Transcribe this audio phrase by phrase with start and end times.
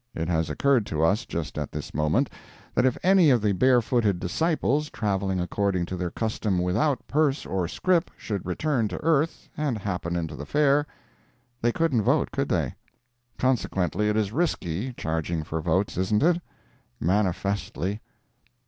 [0.15, 2.31] It has occurred to us just at this moment,
[2.73, 7.67] that if any of the barefooted Disciples, travelling according to their custom "without purse or
[7.67, 10.87] scrip," should return to Earth, and happen into the Fair,
[11.61, 12.73] they couldn't vote, could they?
[13.37, 16.41] Consequently, it is risky, charging for votes, isn't it?
[16.99, 18.01] Manifestly.